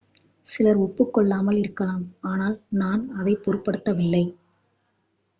"""சிலர் 0.47 0.77
ஒப்புக்கொள்ளாமல் 0.77 1.57
இருக்கலாம் 1.57 2.01
ஆனால் 2.21 2.55
நான் 2.73 3.09
அதைப் 3.15 3.43
பொருட்படுத்தவில்லை. 3.43 4.23